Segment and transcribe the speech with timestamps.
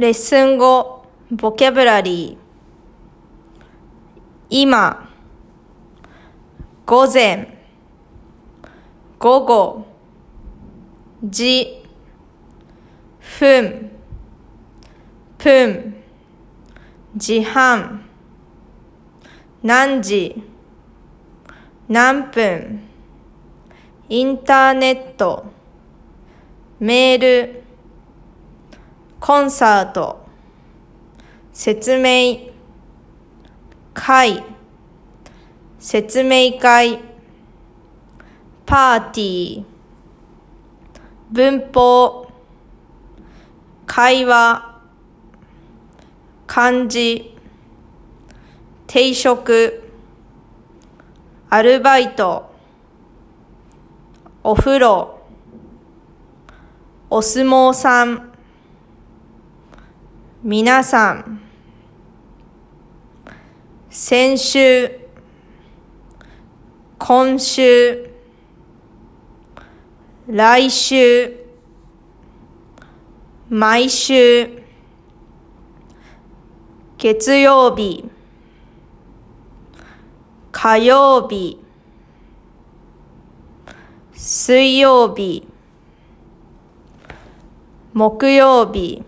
[0.00, 2.42] レッスン後、ボキャブラリー。
[4.48, 5.10] 今、
[6.86, 7.58] 午前、
[9.18, 9.84] 午後、
[11.22, 11.84] じ、
[13.18, 13.90] ふん、
[15.36, 15.96] ぷん、
[17.14, 18.02] 時半、
[19.62, 20.42] 何時、
[21.88, 22.80] 何分、
[24.08, 25.44] インターネット、
[26.78, 27.59] メール、
[29.20, 30.26] コンサート、
[31.52, 32.50] 説明、
[33.92, 34.42] 会、
[35.78, 37.00] 説明会、
[38.64, 39.64] パーティー、
[41.30, 42.32] 文法、
[43.84, 44.80] 会話、
[46.46, 47.36] 漢字、
[48.86, 49.92] 定食、
[51.50, 52.50] アルバイト、
[54.42, 55.20] お風呂、
[57.10, 58.29] お相撲さん、
[60.42, 61.38] 皆さん、
[63.90, 64.90] 先週、
[66.98, 68.08] 今週、
[70.26, 71.44] 来週、
[73.50, 74.62] 毎週、
[76.96, 78.08] 月曜日、
[80.52, 81.62] 火曜日、
[84.14, 85.46] 水曜日、
[87.92, 89.04] 木曜日、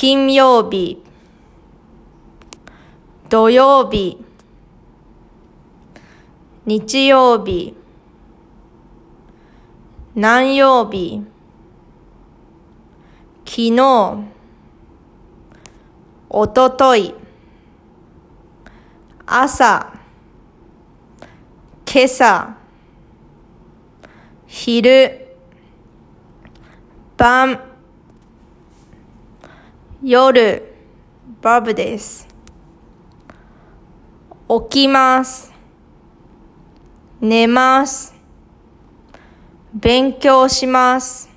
[0.00, 1.02] 金曜日、
[3.28, 4.24] 土曜日、
[6.66, 7.74] 日曜日、
[10.14, 11.26] 何曜日、
[13.44, 14.24] 昨日、
[16.30, 17.12] おととい、
[19.26, 19.94] 朝、
[21.84, 22.56] 今朝、
[24.46, 25.36] 昼、
[27.16, 27.77] 晩、
[30.00, 30.62] 夜、
[31.42, 32.28] バブです。
[34.48, 35.52] 起きます。
[37.20, 38.14] 寝ます。
[39.74, 41.28] 勉強します。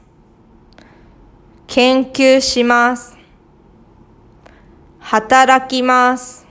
[1.66, 3.18] 研究します。
[5.00, 6.46] 働きます。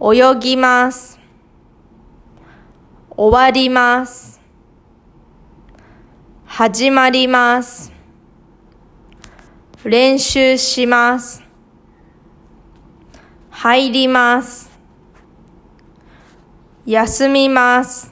[0.00, 1.18] 泳ぎます。
[3.16, 4.40] 終わります。
[6.46, 7.93] 始まります。
[9.84, 11.42] 練習します。
[13.50, 14.70] 入ります。
[16.86, 18.10] 休みます。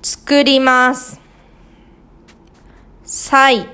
[0.00, 1.20] 作ります。
[3.02, 3.68] 歳。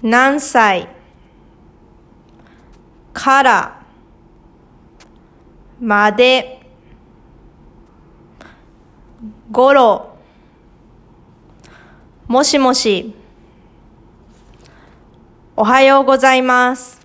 [0.00, 0.88] 何歳。
[3.12, 3.82] から。
[5.78, 6.66] まで。
[9.50, 10.16] ごろ。
[12.26, 13.14] もしもし。
[15.56, 17.03] おはようございます。